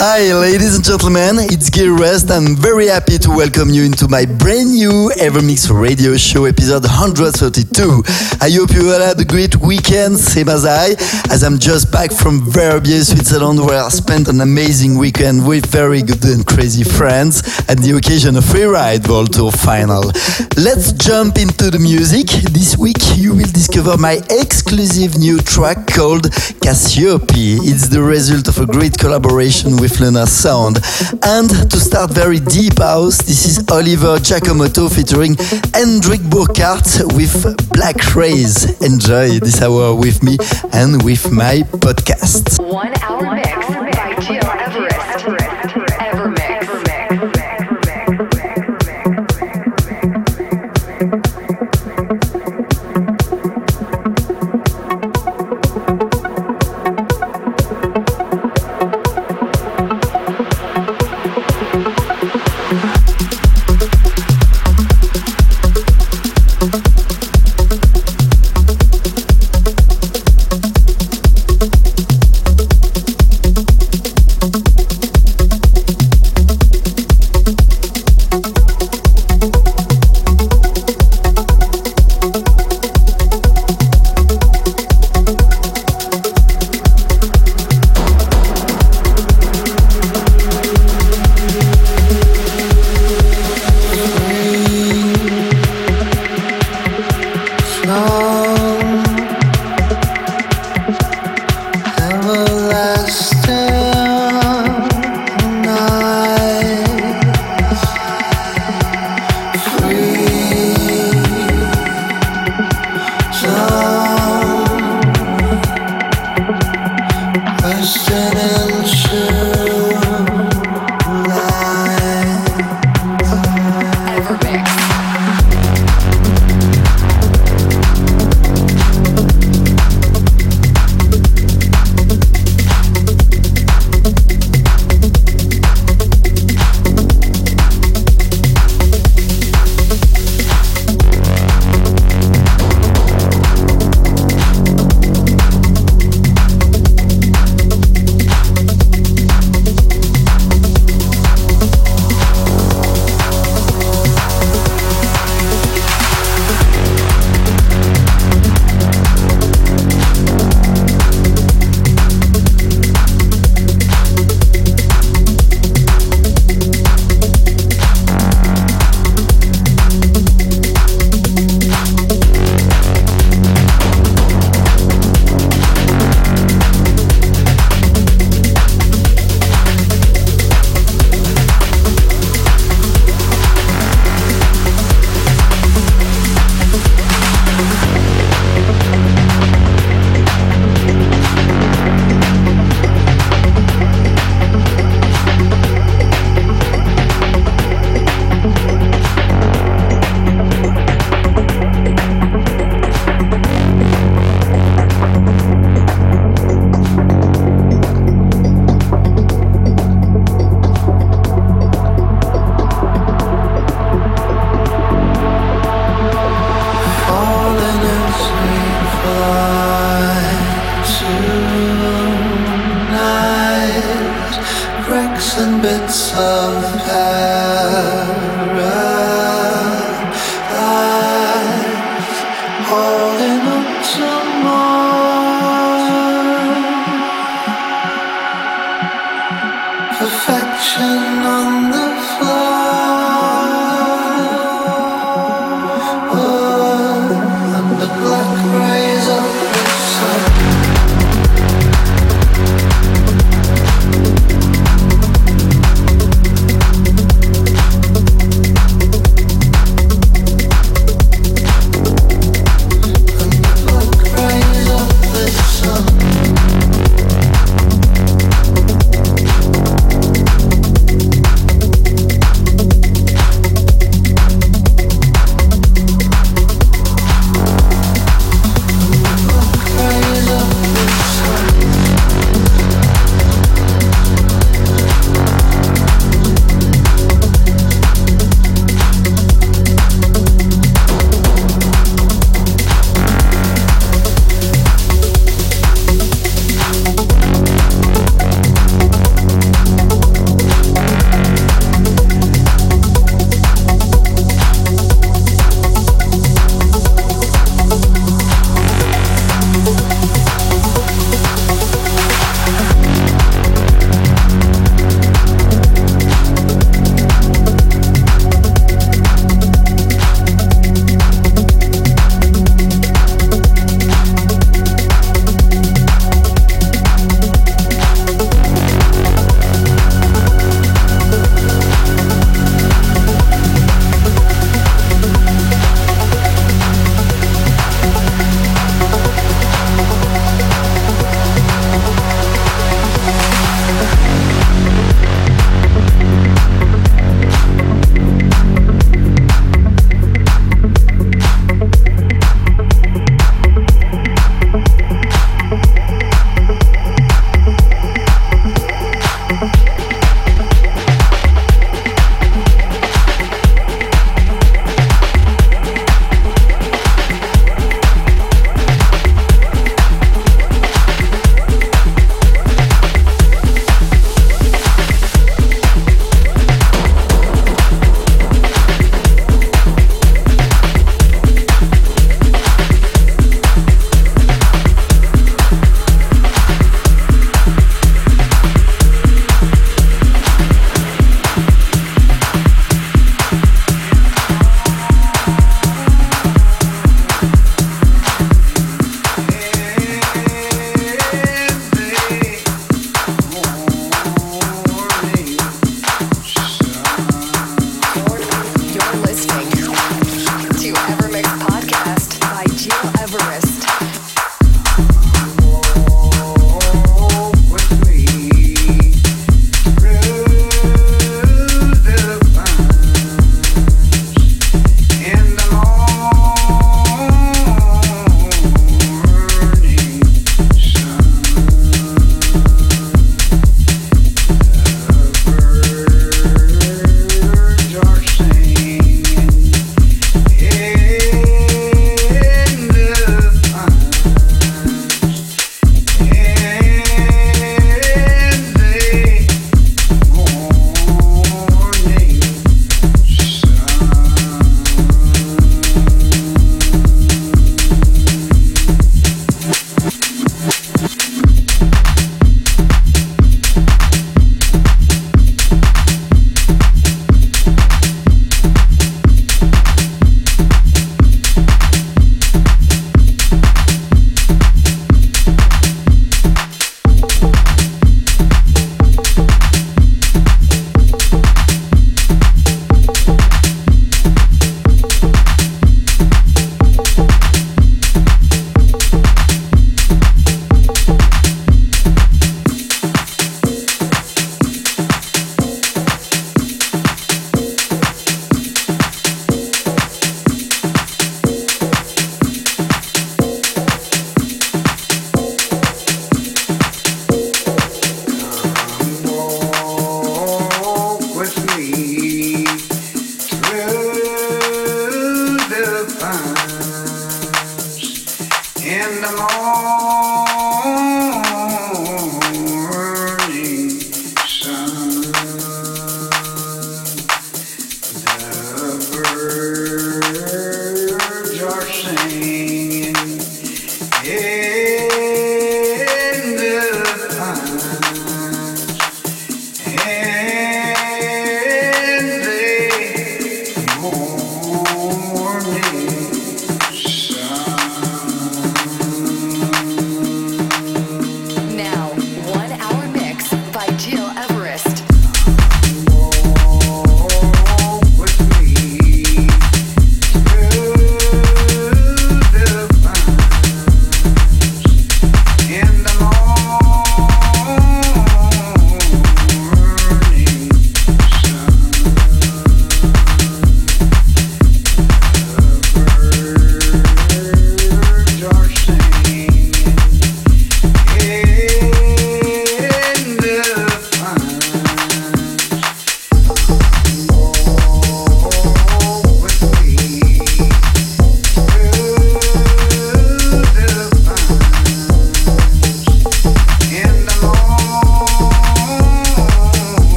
Hi, 0.00 0.32
ladies 0.32 0.76
and 0.76 0.84
gentlemen, 0.84 1.50
it's 1.50 1.70
Gil 1.70 1.94
Everest. 1.94 2.30
I'm 2.30 2.54
very 2.54 2.86
happy 2.86 3.18
to 3.18 3.30
welcome 3.30 3.70
you 3.70 3.82
into 3.82 4.06
my 4.06 4.26
brand 4.26 4.70
new 4.70 5.10
Evermix 5.18 5.74
radio 5.74 6.16
show 6.16 6.44
episode 6.44 6.84
132. 6.86 8.04
I 8.40 8.48
hope 8.48 8.70
you 8.78 8.92
all 8.94 9.00
had 9.00 9.18
a 9.18 9.24
great 9.24 9.56
weekend, 9.56 10.16
same 10.16 10.50
as 10.50 10.64
I, 10.64 10.94
as 11.34 11.42
I'm 11.42 11.58
just 11.58 11.90
back 11.90 12.12
from 12.12 12.48
Verbier, 12.48 13.02
Switzerland, 13.02 13.58
where 13.58 13.82
I 13.82 13.88
spent 13.88 14.28
an 14.28 14.40
amazing 14.40 14.96
weekend 14.96 15.44
with 15.44 15.66
very 15.66 16.02
good 16.02 16.22
and 16.26 16.46
crazy 16.46 16.84
friends 16.84 17.42
at 17.68 17.78
the 17.78 17.96
occasion 17.98 18.36
of 18.36 18.44
Freeride 18.44 19.08
World 19.08 19.32
Tour 19.32 19.50
final. 19.50 20.12
Let's 20.54 20.92
jump 20.92 21.38
into 21.38 21.72
the 21.72 21.80
music. 21.82 22.28
This 22.54 22.78
week 22.78 23.02
you 23.16 23.34
will 23.34 23.50
discover 23.50 23.98
my 23.98 24.22
exclusive 24.30 25.18
new 25.18 25.40
track 25.40 25.88
called 25.88 26.30
Cassiope. 26.62 27.34
It's 27.66 27.88
the 27.88 28.00
result 28.00 28.46
of 28.46 28.62
a 28.62 28.66
great 28.66 28.96
collaboration 28.96 29.74
with 29.74 29.87
with 29.88 30.00
Luna 30.00 30.26
Sound. 30.26 30.76
And 31.22 31.48
to 31.70 31.80
start 31.80 32.10
very 32.10 32.40
deep 32.40 32.78
house, 32.78 33.18
this 33.18 33.46
is 33.46 33.58
Oliver 33.70 34.18
Giacomotto 34.18 34.92
featuring 34.94 35.36
Hendrik 35.72 36.20
Burkhardt 36.28 37.14
with 37.14 37.56
Black 37.72 38.14
Rays. 38.14 38.80
Enjoy 38.82 39.38
this 39.38 39.62
hour 39.62 39.94
with 39.94 40.22
me 40.22 40.36
and 40.72 41.02
with 41.02 41.30
my 41.32 41.62
podcast. 41.80 42.60
One 42.70 42.92
hour 43.02 43.34
mix 43.34 43.77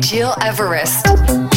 Gil 0.00 0.34
Everest. 0.42 1.55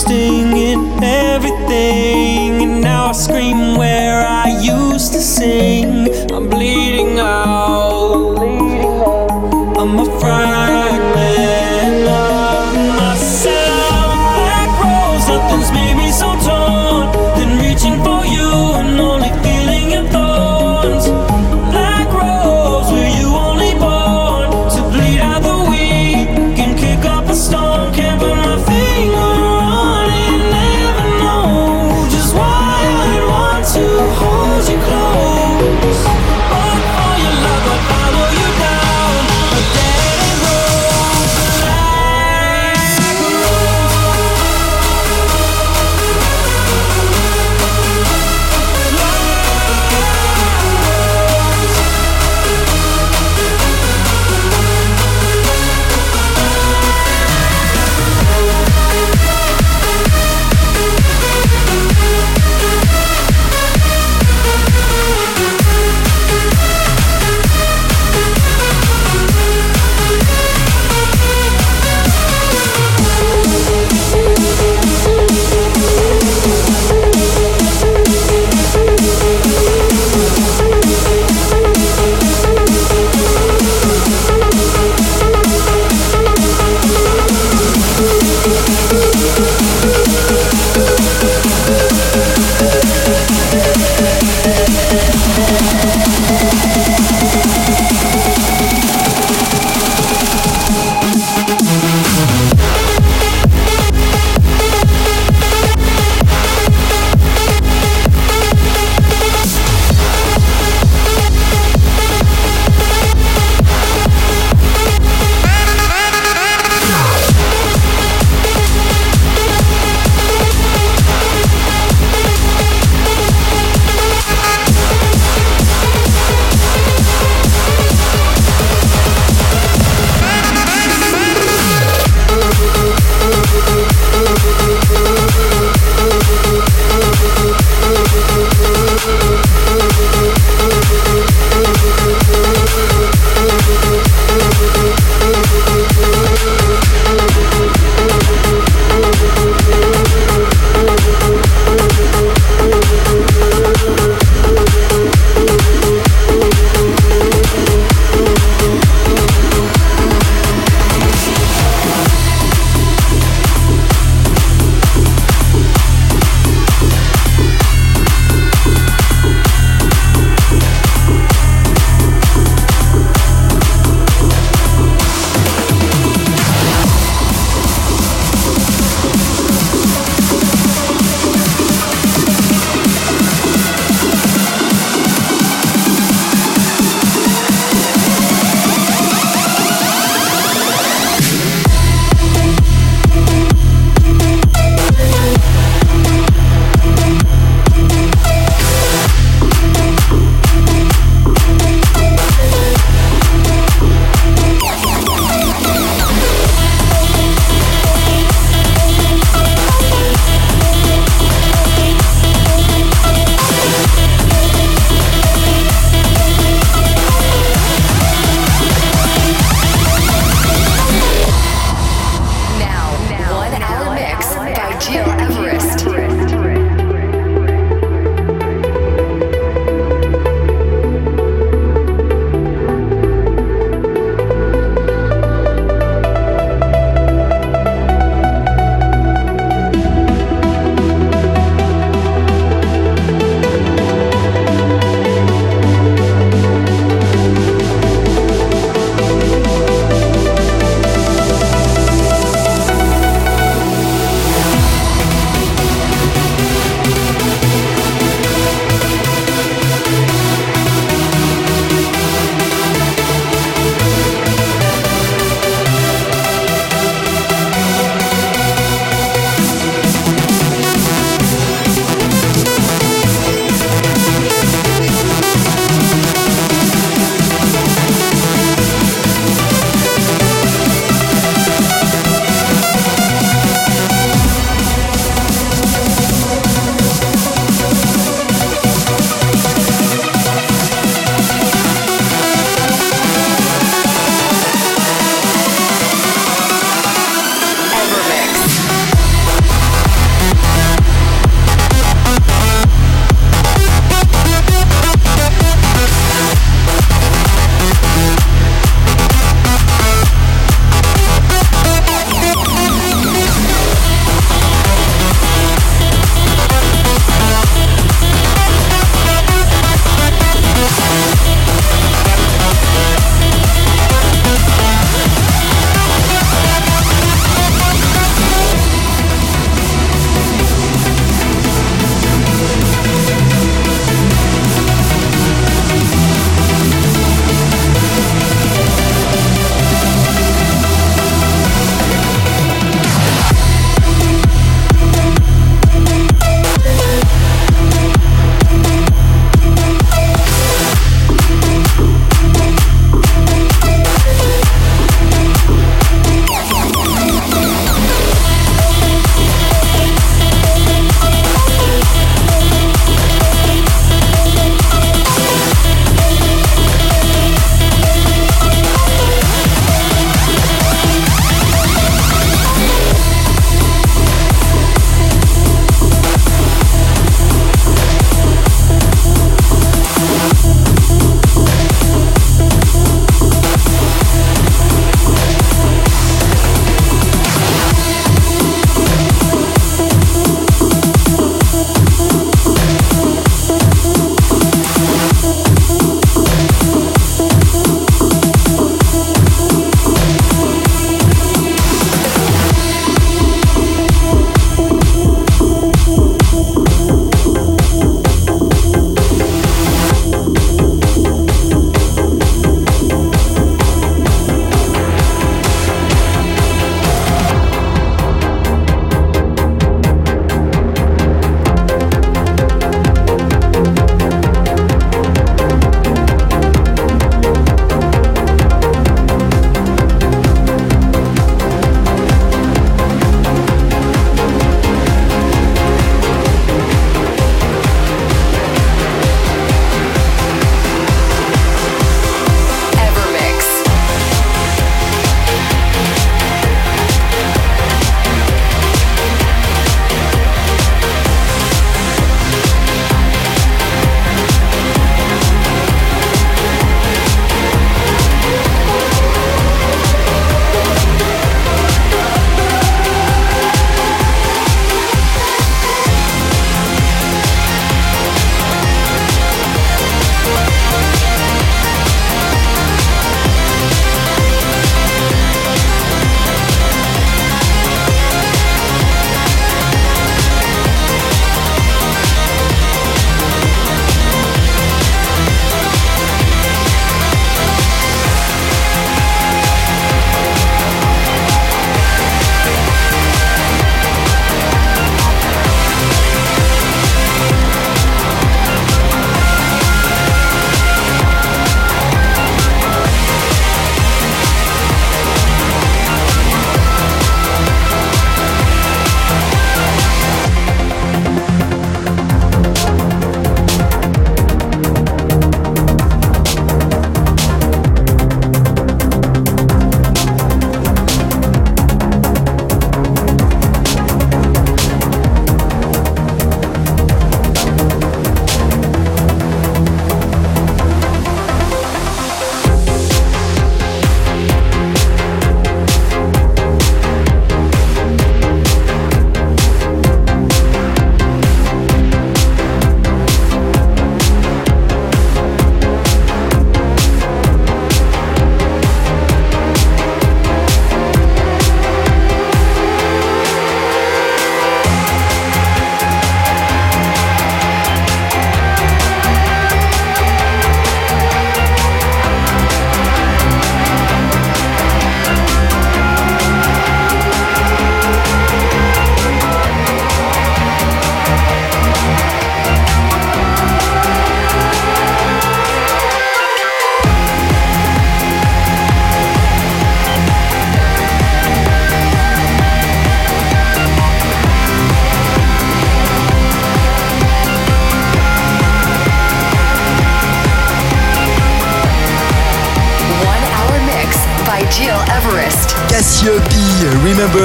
Hold 0.00 0.80
to 5.10 5.20
sing. 5.20 6.08
I'm 6.32 6.48
bleeding 6.48 7.16
love. 7.16 7.59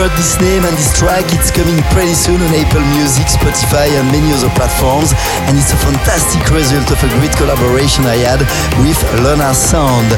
Remember 0.05 0.21
this 0.21 0.37
name 0.41 0.61
and 0.65 0.77
this 0.77 0.93
track, 0.93 1.25
it's 1.33 1.49
coming 1.49 1.81
pretty 1.89 2.13
soon 2.13 2.37
on 2.37 2.51
Apple 2.53 2.85
Music, 2.93 3.25
Spotify 3.25 3.89
and 3.97 4.05
many 4.13 4.29
other 4.37 4.53
platforms 4.53 5.13
and 5.49 5.57
it's 5.57 5.73
a 5.73 5.79
fantastic 5.81 6.45
result 6.53 6.85
of 6.93 6.99
a 7.01 7.09
great 7.17 7.33
collaboration 7.33 8.05
I 8.05 8.21
had 8.21 8.41
with 8.85 8.99
Lona 9.25 9.53
Sound. 9.53 10.09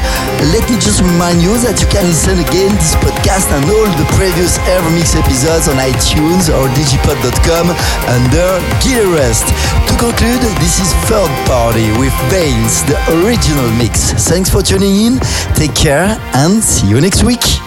Let 0.51 0.67
me 0.67 0.75
just 0.75 0.99
remind 0.99 1.39
you 1.39 1.55
that 1.63 1.79
you 1.79 1.87
can 1.87 2.03
listen 2.03 2.35
again 2.35 2.75
this 2.75 2.99
podcast 2.99 3.47
and 3.55 3.63
all 3.63 3.87
the 3.95 4.07
previous 4.19 4.59
Evermix 4.67 5.15
episodes 5.15 5.71
on 5.71 5.79
iTunes 5.79 6.51
or 6.51 6.67
digipod.com 6.75 7.71
under 8.11 8.59
Gil 8.83 9.07
Everest. 9.07 9.47
To 9.87 9.93
conclude, 9.95 10.43
this 10.59 10.83
is 10.83 10.91
Third 11.07 11.31
Party 11.47 11.95
with 11.95 12.15
Baines, 12.27 12.83
the 12.91 12.99
original 13.23 13.69
mix. 13.79 14.11
Thanks 14.27 14.49
for 14.49 14.59
tuning 14.59 15.15
in, 15.15 15.19
take 15.55 15.75
care 15.75 16.19
and 16.35 16.59
see 16.59 16.91
you 16.91 16.99
next 16.99 17.23
week. 17.23 17.66